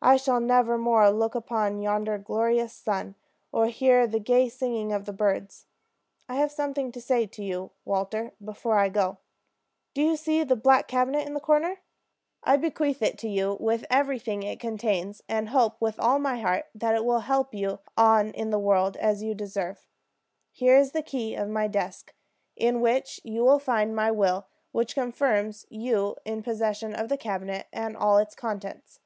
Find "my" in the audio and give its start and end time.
16.20-16.38, 21.48-21.66, 23.96-24.12